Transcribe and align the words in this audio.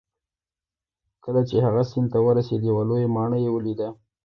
کله 1.23 1.41
چې 1.49 1.55
هغه 1.65 1.81
سیند 1.89 2.09
ته 2.13 2.19
ورسید 2.27 2.61
یوه 2.69 2.83
لویه 2.89 3.09
ماڼۍ 3.15 3.39
یې 3.45 3.51
ولیده. 3.53 3.89